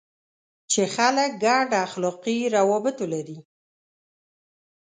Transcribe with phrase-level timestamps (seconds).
[0.71, 3.37] چې خلک ګډ اخلاقي روابط ولري.